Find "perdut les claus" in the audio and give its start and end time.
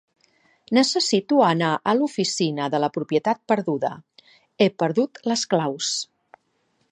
4.85-5.93